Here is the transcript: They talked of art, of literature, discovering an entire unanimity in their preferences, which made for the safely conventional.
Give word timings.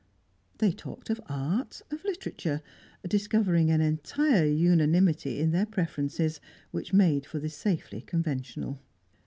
They 0.57 0.71
talked 0.71 1.11
of 1.11 1.21
art, 1.27 1.83
of 1.91 2.03
literature, 2.03 2.63
discovering 3.07 3.69
an 3.69 3.81
entire 3.81 4.47
unanimity 4.47 5.37
in 5.39 5.51
their 5.51 5.67
preferences, 5.67 6.41
which 6.71 6.91
made 6.91 7.23
for 7.27 7.37
the 7.37 7.49
safely 7.49 8.01
conventional. 8.01 8.79